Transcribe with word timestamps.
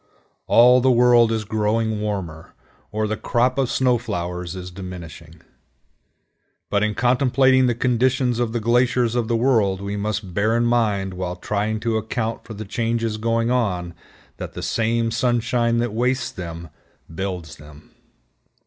All 0.47 0.81
the 0.81 0.89
world 0.89 1.31
is 1.31 1.45
growing 1.45 2.01
warmer, 2.01 2.55
or 2.91 3.05
the 3.05 3.15
crop 3.15 3.59
of 3.59 3.69
snow 3.69 3.99
flowers 3.99 4.55
is 4.55 4.71
diminishing. 4.71 5.41
But 6.71 6.81
in 6.81 6.95
contemplating 6.95 7.67
the 7.67 7.75
condition 7.75 8.41
of 8.41 8.51
the 8.51 8.59
glaciers 8.59 9.13
of 9.13 9.27
the 9.27 9.35
world, 9.35 9.79
we 9.79 9.95
must 9.95 10.33
bear 10.33 10.57
in 10.57 10.65
mind 10.65 11.13
while 11.13 11.35
trying 11.35 11.79
to 11.81 11.97
account 11.97 12.45
for 12.45 12.55
the 12.55 12.65
changes 12.65 13.17
going 13.17 13.51
on 13.51 13.93
that 14.37 14.53
the 14.53 14.63
same 14.63 15.11
sunshine 15.11 15.77
that 15.77 15.93
wastes 15.93 16.31
them 16.31 16.69
builds 17.13 17.57
them. 17.57 17.91